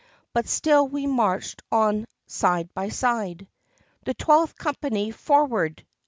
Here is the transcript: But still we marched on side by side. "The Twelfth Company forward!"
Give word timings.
But 0.33 0.47
still 0.47 0.87
we 0.87 1.05
marched 1.05 1.61
on 1.71 2.05
side 2.25 2.73
by 2.73 2.89
side. 2.89 3.47
"The 4.05 4.15
Twelfth 4.15 4.55
Company 4.57 5.11
forward!" 5.11 5.85